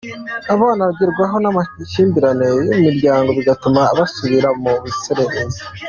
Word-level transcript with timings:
Abana 0.55 0.81
bagerwaho 0.89 1.35
n’amakimbirane 1.43 2.43
yo 2.51 2.61
mu 2.69 2.77
miryango 2.87 3.29
bigatuma 3.37 3.81
basubira 3.97 4.49
mu 4.63 4.71
buzererezi. 4.81 5.61